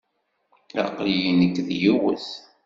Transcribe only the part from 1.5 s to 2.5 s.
d yiwet.